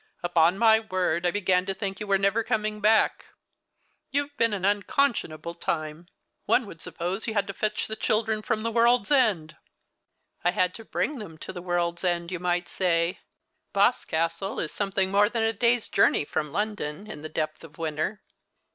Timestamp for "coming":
2.43-2.79